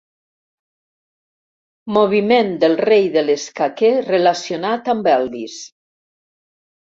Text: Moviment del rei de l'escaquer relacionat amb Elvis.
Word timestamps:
Moviment 1.97 2.49
del 2.63 2.73
rei 2.81 3.05
de 3.17 3.23
l'escaquer 3.27 3.93
relacionat 4.07 4.89
amb 4.95 5.11
Elvis. 5.19 5.59